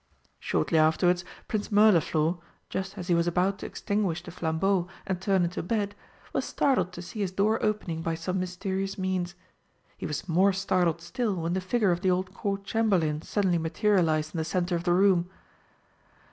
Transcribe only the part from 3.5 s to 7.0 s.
to extinguish the flambeaux and turn into bed, was startled